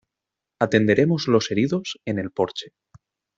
[0.59, 2.73] Atenderemos los heridos en el porche.